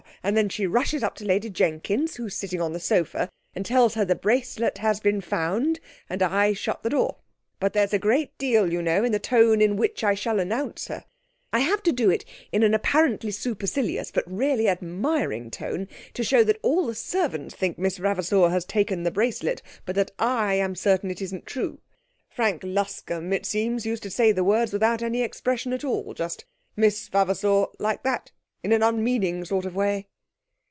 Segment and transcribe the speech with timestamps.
[0.23, 3.65] and then she rushes up to Lady Jenkins, who is sitting on the sofa, and
[3.65, 7.15] tells her the bracelet has been found, and I shut the door.
[7.59, 11.05] But there's a great deal, you know, in the tone in which I announce her.
[11.51, 16.43] I have to do it in an apparently supercilious but really admiring tone, to show
[16.43, 20.75] that all the servants think Miss Vavasour had taken the bracelet, but that I am
[20.75, 21.79] certain it isn't true.
[22.29, 26.45] Frank Luscombe, it seems, used to say the words without any expression at all, just
[26.75, 28.29] "Miss Vavasour!" like that,
[28.63, 30.05] in an unmeaning sort of way.'